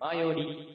[0.00, 0.66] 前より。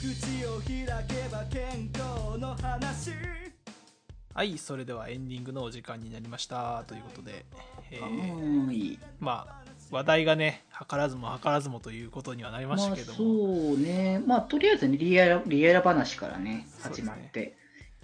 [0.00, 3.39] 口を開けば健康の話
[4.40, 7.44] はい、それではエンディングのお時間になりましたということで、
[7.90, 8.98] えはー。
[9.18, 14.18] まあ話題がね図らずも図らずもということにはなりましたけども、そうね。
[14.26, 17.54] まあ、とりあえずね、リアラ、リアラ話からね、始まって。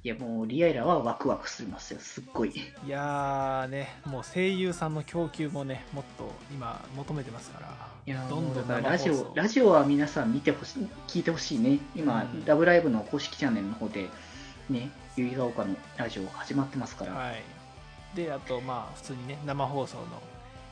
[0.04, 2.00] いや、もう、リアラはワクワクしますよ。
[2.00, 2.50] すっごい。
[2.50, 11.78] いやーねもう声優さんの供給もねもっと今求めてますからいや、どんどんラジオ、ラジオは皆さん見てほしい、聞いてほしいね。
[11.94, 14.10] 今、うんラブライブの公式チャンネルの方で、
[14.68, 17.12] ね、ゆいが丘のラジオ始まってますから。
[17.12, 17.42] はい。
[18.16, 20.04] であとまあ普通にね生放送の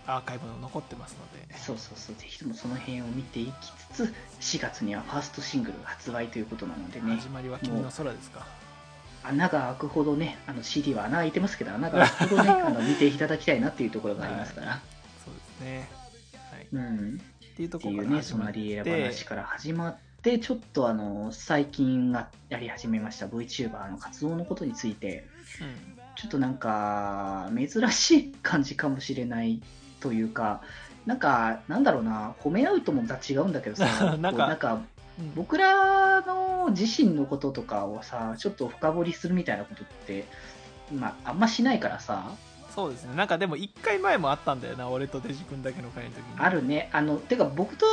[0.06, 1.58] アーカイブも残ってますので。
[1.58, 3.52] そうそうそう、ぜひともその辺を見ていき
[3.94, 7.16] つつ、4月にはファーストシングルが発売ということなのでね。
[7.16, 8.46] 始、まりは君の空ですか。
[9.22, 14.80] 穴が開くほどね、あの CD は穴開いてますけど、穴が開くほどね、 あの見ていただきたいなっていうところがありますから。
[15.24, 15.88] そうですね。
[16.50, 16.66] はい。
[16.70, 17.20] うん。
[17.52, 18.60] っていうところから始そのまって。
[18.60, 25.26] リエラ話から始まって、ちょっとあの、最近がやり始めました VTuber の活動のことについて、
[25.60, 29.60] うんちょっとなんか、珍しい感じかもしれない
[30.00, 30.62] というか、
[31.06, 34.80] なんか、なんだろうな、褒め合うともまた違うんだけどさ、 なんかなんか
[35.18, 35.34] うん。
[35.34, 40.24] 僕らの自身のこととかをさ、ちょっと深掘りするみたいなことって、
[40.92, 42.32] まあ、あんましないからさ、
[42.74, 43.14] そうですね。
[43.14, 46.24] なんかでも1回前もあったんだよな俺とデジ君だけの会の時に。
[46.38, 46.88] あるね。
[46.92, 47.86] あの、てか僕と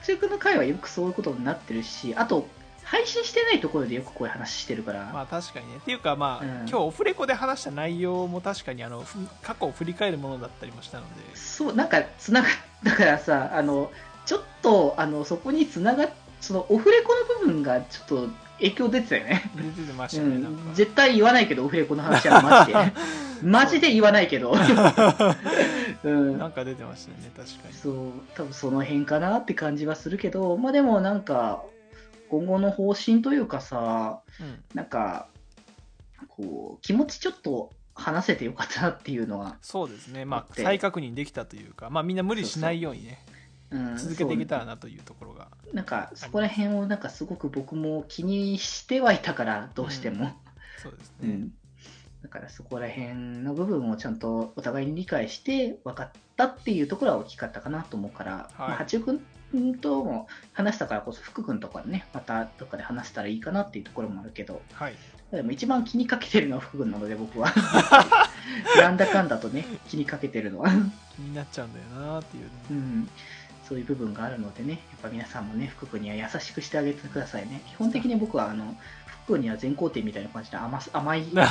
[0.00, 2.48] 藤君の会はよくそういうことになってるし、あと、
[2.82, 5.78] 配信してないところでよくこういう話してるから、まあ確かにね。
[5.78, 6.48] っていうかまあ、うん。
[6.60, 11.36] 今日オフレコで話した内容も確かにあのふ過去を振り返るものだったりもしたので。
[11.36, 12.48] そう、なんか、つなが
[12.84, 13.90] だからさ、あの、
[14.24, 18.28] ちょっと、あの、そこにつながっ、その、オフレコの部分がちょっと
[18.58, 19.50] 影響出てたよね。
[19.56, 20.70] 出てましうたね、なんか。
[20.70, 22.92] ん、絶対言わないけど、オフレコの話はマジで。
[23.42, 24.54] マジで言わないけど。
[26.04, 26.38] うん。
[26.38, 27.74] なんか出てましたね確かに。
[27.74, 31.62] そう、多分その辺かなって感じはするけど、まあでもなんか、
[32.28, 34.62] 今後の方針というかさ、うん。
[34.74, 35.28] なんか、
[36.28, 40.24] こう、気持ちちょっと話せてよかったなっていうのは、そうですね。
[40.24, 43.24] まあ再確認できたというかまあみんな無理しないようにね
[43.70, 45.48] うん、続けていけたらそなというところが。
[45.72, 45.74] う。
[45.74, 50.36] なんか、そこら辺をなんかすごく僕も気にしてはいたから、どうしても。
[50.82, 51.52] そうですね、うん。
[52.26, 53.14] だからそこら辺
[53.44, 59.20] の部分をちゃんとお互いに理解して分かったっていうところは大きかったかなと思うから、はいまあ、八尾君
[59.80, 64.94] とも話したからこそ福君とかね、またどっかで話したらいいかなっていうところもあるけど、はい
[65.30, 67.52] でも一番気にかけてるのは福君なので僕は。
[68.78, 70.70] なんだかんだとね、気にかけてるのは。
[71.16, 73.08] 気になっちゃうんだよなっていうね、うん。
[73.68, 77.60] そういう部分があるのでね、やっぱ皆さんもね、福君には優しくしてあげてくださいね。
[77.66, 78.76] 基本的に僕は、あの、
[79.26, 81.22] 福君には全肯定みたいな感じで甘す甘い。
[81.26, 81.44] いや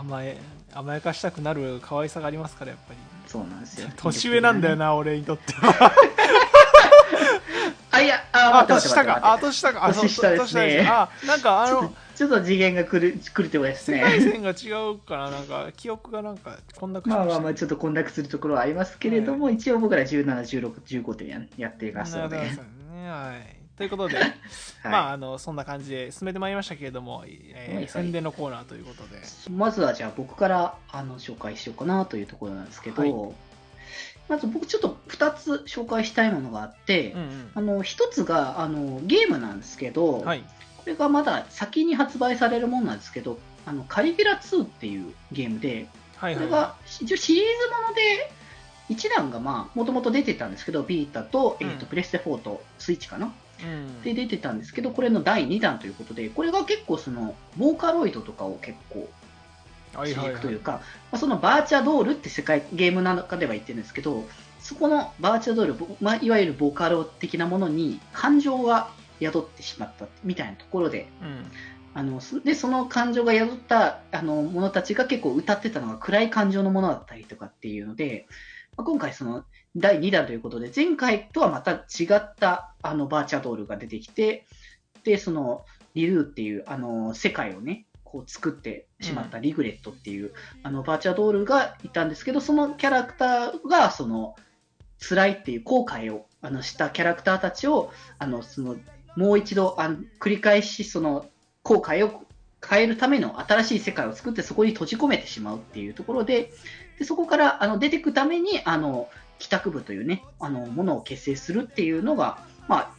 [0.00, 0.36] 甘え
[0.74, 3.88] 甘やかしたくなる可愛さがありますからやっぱりそうなんですよ。
[3.96, 4.76] 年上なんだよ。
[4.76, 5.92] な俺にとっては
[7.90, 22.36] あ、いや、あ、年下かあ年下か年下ですねあなんかあのちょっと次元が来る、来るってことです世界が違うからなんか記憶がなんかこんなまあまあまあ、ちょっと混濁するところはありますけれども、一応僕ら17、16、15点ややっていますので。
[22.36, 22.46] はい。
[22.46, 22.52] ね
[23.08, 24.18] はいということで、
[24.82, 27.88] まああのそんな感じで進めてまいりましたけれども、えーはいはい。
[27.88, 29.20] 宣伝のコーナーということで。
[29.50, 33.34] まずはじゃあ僕からあの紹介しようかなというところなんですけど、はい。
[34.28, 37.50] まず僕ちょっと2つ紹介したいものがあって、うんうん。
[37.54, 40.42] あの1つがあのゲームなんですけど、はい。
[40.78, 47.48] これがまだ先に発売されるものなんですけど、あのカリギュラ2っていうゲームで、はいはれが一応シリーズ
[47.80, 48.32] もので、
[48.90, 51.86] 1弾がまあ、もともと出てたんですけど、ビータと、えーとうん。
[51.86, 53.32] プレステ4とスイッチかなうん
[54.04, 59.08] で出てたんですけど、これの第2弾ということで、これが結構その、ボーカロイドとかを結構
[59.94, 60.34] 主はいはいはい。
[60.34, 60.80] 軸というか、ま
[61.12, 64.24] あ、そのバーチャドールって世界ゲームの中では言ってるんですけど、
[64.60, 68.90] そこのバーチャドール、ぼまあ、いわゆるボカロ的なものに感情が
[69.20, 71.50] 宿ってしまったみたいなところで、うん。
[71.94, 78.28] あのそでその感情が宿ったあの者たちが結構歌ってたのが暗い感情のものだったりとかっていうので、
[78.76, 79.44] まあ、今回その
[79.76, 84.46] 第2弾ということで前回とはまた違ったあのバーチャドールが出てきて
[85.04, 90.32] でそのリルーっていうあの世界をねこう作ってしまったリグレットっていう、
[90.62, 94.34] あのバーチャドールがいたんですけどそのキャラクターがその
[94.98, 98.76] 辛いっていう後悔をあのしたキャラクターたちをあのその
[99.16, 101.26] もう一度あの繰り返しその
[101.62, 102.22] 後悔を
[102.66, 106.50] 変えるための新しい世界を作ってそこに閉じ込めてしまうっていうところで、
[106.98, 112.90] でそこからあの出ていくために、あの、帰宅部というね、あの、ものを結成するっていうのが、まあ、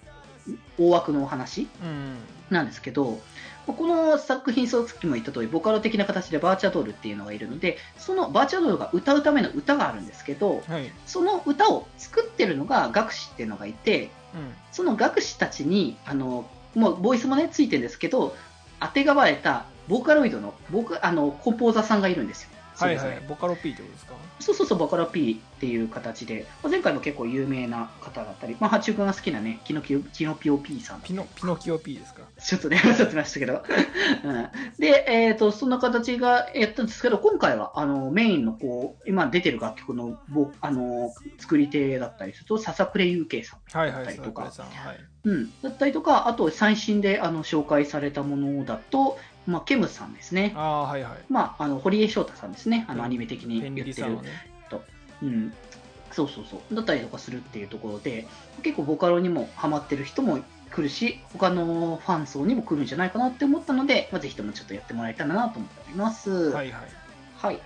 [0.77, 2.17] 大枠のお話うん。
[2.49, 3.19] なんですけど、
[3.67, 10.91] この作品、さっきも言った通り、ボカロ的な形でバーチャドールっていうのがいるので、そのバーチャドールが歌うための歌があるんですけど、はい。
[11.05, 14.53] その歌を作ってるのが学士っていうのがいて、うん。
[14.71, 18.35] その学士たちに、あの、もうボイスもね、ついてるんですけど、
[18.79, 22.49] 当てがわれたボーカロイドの、僕、あの、コンポーザーさんがいるんですよ。
[22.85, 23.21] はいはい。
[23.27, 24.13] ボカロ P ってことですか？
[24.39, 31.01] そうそうそう、ボカロ P っていう形で、まあ前回も結構有名な方だったり、まあ、八中君が好きなね、キノキオキノピオ P さん。
[31.01, 32.23] ピノピノキオ P ですか？
[32.41, 33.63] ちょっとね、 忘れてましたけど。
[34.23, 43.77] うん、で、えっ、と、そんな形がやったんですけど、今回は、あの、メインの、こう、今出てる楽曲の、ぼあの、作り手だったりすると、笹倉優慶さん。
[43.77, 44.49] はいはいだったりとか。
[44.51, 44.97] 桜井さんはい。
[45.25, 45.51] うん。
[45.61, 49.17] だったりとか、あと、最新で、あの、紹介されたものだと、
[49.49, 50.53] まあ、ケムさんですね。
[50.55, 52.85] ああはいはいまあ、あの、堀江翔太さんですね。
[52.87, 54.29] あの、アニメ的に言ってるリさんのね
[55.21, 55.53] うん、
[56.11, 58.27] そうそうそう、だったりとかするっていうところで、
[58.63, 60.39] 結構ボカロにもハマってる人も
[60.71, 66.31] 来るし、他のファン層にも来るんじゃないかなって思ったので、まあ、ぜひともちょっとやってもらえたらなと思っております。
[66.31, 66.81] はいはい
[67.37, 67.59] はい。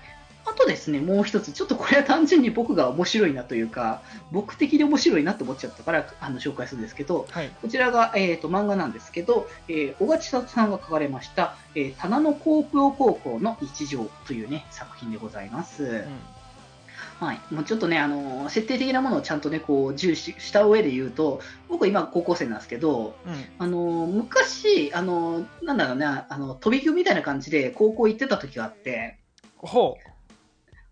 [0.54, 7.50] あとですね、もう一つ、ちょっとこれは単純に僕が面白いなというか、僕的に面白いなと思っちゃったから、あの、紹介するんですけど、はい。
[7.62, 15.84] こちらが、えー、と漫画なんですけど、えー小勝千里さんが書かれました、えー、棚野高校高校の日常というね、作品でございます。
[15.84, 17.26] うん。
[17.26, 23.46] はい、もうちょっとね、あの設定的なものをちゃんとね、こう重視した上で言うと、僕、今、高校生なんですけど、うん。
[23.58, 29.18] あの昔、あのなんだろうね、あの飛び級みたいな感じで高校行ってた時があって、
[29.58, 30.13] ほう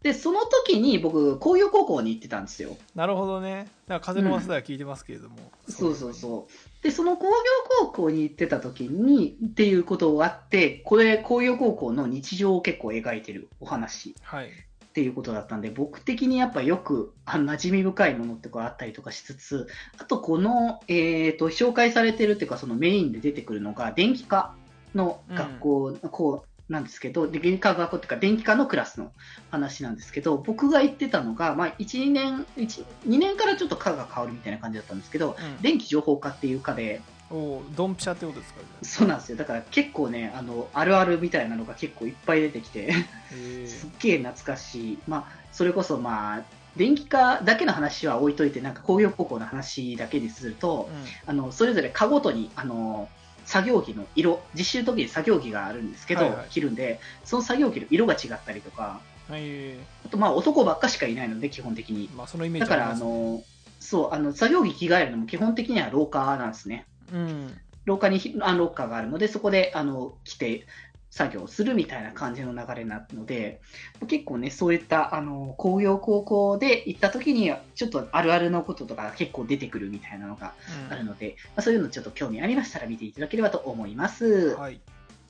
[0.03, 2.75] でその時に僕、工業高校に行ってたんですよ。
[2.95, 5.37] なるほどねなんか風の噂では聞いてますけれども、
[5.69, 6.83] そうそうそう。
[6.83, 7.33] で、その工業
[7.81, 14.49] 高校に行ってた時にっていうことがあって、これ、工業高校の日常を結構描いてるお話はい
[14.91, 19.67] っていうことだったんで、僕的にやっぱよくあ馴染み深いものってこうあったりとかしつつ、
[19.97, 24.53] あとこの、えー、と紹介されてるっていうか、そのメインで出てくるのが、電気科
[24.93, 29.11] の学校、こうなんですけど、で電気科学校っていうか、電気科のクラスの
[29.51, 38.61] 話なんですけど、僕が言ってたのが、まあ、1、2年、1 2年からちょっと科が変わるみたいな感じだったんですけど、うん電気情報科っていう科で、おおドンピシャってことですか？
[38.83, 39.37] そうなんですよ。
[39.37, 42.93] だから結構ね、あの、あるあるみたいなのが結構いっぱい出てきて、
[43.33, 44.99] へすっげえ懐かしい。
[45.07, 46.43] まあ、それこそまあ、
[46.77, 50.89] 電気科だけの話は置いといて、なんか工業高校の話だけにすると、
[51.25, 53.09] あの、それぞれ科ごとに、あの、
[53.51, 59.73] 作業着の色、実習の時に作業着があるんですけど、はいはい着るんで、その作業着の色が違ったりとか、うんはい
[60.05, 62.09] あとまあ男ばっかしかいないので、基本的に。
[62.15, 63.43] まあそのイメージだから、あの、
[63.81, 66.85] そう、あの、作業着着替えるのも基本的には廊下なんですね。
[67.11, 70.65] うん廊下にひあのロッカーがあるので、そこであの来て
[71.11, 73.59] 作業するみたいな感じの流れになるので、
[74.07, 80.53] 結構ね、そういったあの工業高校で行った時に、ちょっとあるあるのこととか結構出てくるみたいなのが
[80.89, 84.25] あるので、まあ、そういうのちょっと興味ありましたら見ていただければと思います。
[84.25, 84.79] うんはい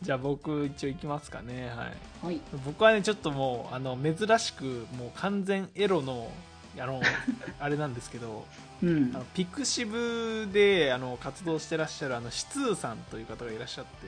[0.02, 1.92] じゃあ僕一応行きますかねは
[2.24, 2.42] いはい。
[2.66, 6.32] 僕はねちょっともうあの珍しくもう完全エロの
[6.80, 7.02] あの
[7.60, 8.48] あれなんですけど
[8.82, 9.26] うんあの。
[9.36, 14.08] ピクシブであの活動してらっしゃるあのシツーさんという方がいらっしゃって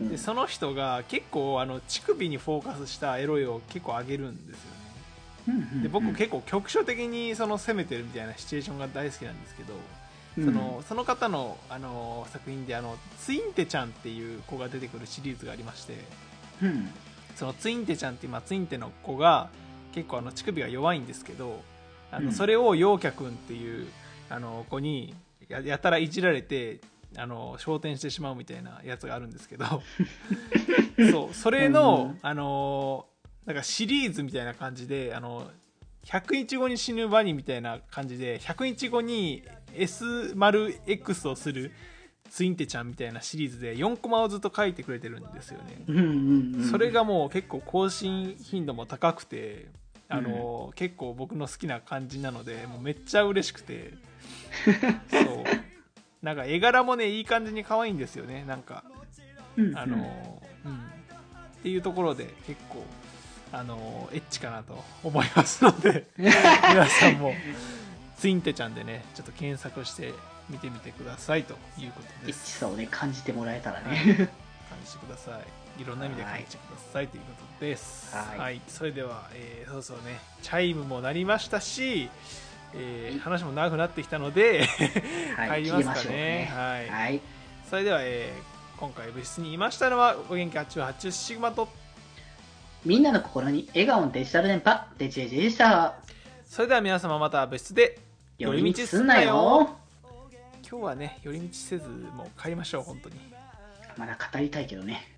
[0.00, 5.82] でその人が結構あの乳首にフォーカスしたエロいを結構上げるんですよね。
[5.82, 9.74] で僕結構局所的にその攻めてるみたいなシチュエーションが大好きなんですけど、
[10.38, 10.44] うん。
[10.44, 15.94] そのその方のあの作品であのツインテちゃんっていう子が出てくるシリーズがありまして
[16.62, 16.90] うん。
[17.36, 19.50] そのツインテちゃんっていう、まあ、ツインテの子が
[19.92, 21.60] 結構あの乳首が弱いんですけど
[22.10, 22.32] あの、うん。
[22.32, 23.86] それを陽キャ君っていう
[24.30, 25.14] あの子に
[25.48, 26.80] ややたらいじられて
[27.16, 29.64] あの昇天してしまうみたいなやつがあるんですけど。
[31.10, 32.18] そうそれの、うん。
[32.22, 33.06] あの
[33.46, 35.50] なんかシリーズみたいな感じであの
[36.04, 39.42] 100日後に死ぬワニみたいな感じで100日後に
[39.74, 41.72] S 丸 X をする
[42.30, 45.84] ツインテちゃんみたいなシリーズで4コマをずっと書いてくれてるんですよね。
[45.86, 49.66] うんうんうんそれがもう結構更新頻度も高くて
[50.08, 53.92] あの、結構僕の好きな感じなのでもうめっちゃ嬉しくて。
[55.10, 55.44] そう
[56.24, 58.44] なんか絵柄もねいい感じに可愛いんですよね。
[58.48, 58.82] なんか
[59.56, 59.66] うん。
[59.68, 59.96] うんあの、
[60.64, 60.76] うん、っ
[61.62, 62.82] ていうところで結構
[63.52, 66.32] あのエッチかなと思いますので 皆
[66.86, 67.34] さんも
[68.18, 70.12] ツインテちゃんでねちょっと検索して
[70.48, 74.06] 見てみてくださいということエッチですさをね、感じてもらえたらはい。
[74.06, 74.14] ね。
[74.68, 75.38] 感じてくださ
[75.78, 75.82] い。
[75.82, 78.14] いろんな意味で感じてくださいということです。
[78.14, 78.60] はい。
[78.66, 80.18] それでは、えーそうそうね。
[80.42, 82.08] チャイムも鳴りましたし、
[82.76, 84.66] えーはい話も長くなってきたので
[85.36, 87.20] はい 入りますかねねはい、はい。
[87.68, 91.68] それでは、えー今回部室にいましたのはお元気888シグマと
[92.84, 95.94] みんなの心に笑顔のデジタル電波、デジェジでした。
[96.46, 97.98] それでは皆様また部室で
[98.36, 99.70] 寄り道すんなよ。
[100.68, 103.16] 今日はね寄り道せずもう帰りましょう本当に
[103.96, 105.13] まだ語りたいけどね。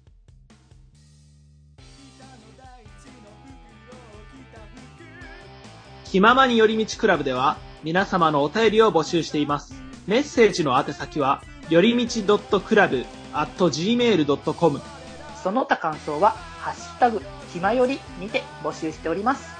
[6.10, 9.74] 気ままに寄り道クラブでは皆様のお便りを募集しています。
[10.06, 14.80] メッセージの宛先は、よりみち .club.gmail.com
[15.42, 17.22] その他感想は、ハッシュタグ、
[17.52, 19.54] ひまよりにて募集しております。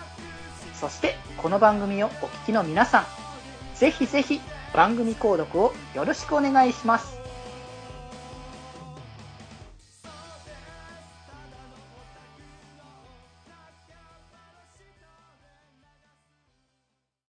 [0.74, 3.06] そして、この番組をお聞きの皆さん、
[3.76, 4.40] ぜひぜひ
[4.74, 7.15] 番組購読をよろしくお願いします。